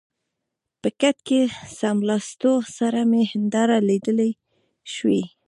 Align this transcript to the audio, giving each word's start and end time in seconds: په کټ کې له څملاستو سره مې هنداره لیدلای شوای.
په 0.81 0.89
کټ 1.01 1.17
کې 1.27 1.39
له 1.47 1.53
څملاستو 1.77 2.53
سره 2.77 2.99
مې 3.09 3.23
هنداره 3.31 3.77
لیدلای 3.89 4.31
شوای. 4.93 5.21